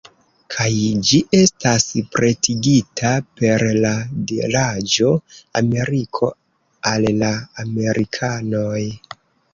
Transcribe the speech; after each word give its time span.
Kaj 0.53 0.69
ĝi 1.09 1.17
estas 1.39 1.83
pretigita 2.15 3.11
per 3.41 3.65
la 3.83 3.93
diraĵo: 4.31 5.11
""Ameriko 5.61 6.33
al 6.95 7.07
la 7.23 7.31
amerikanoj"" 7.67 8.85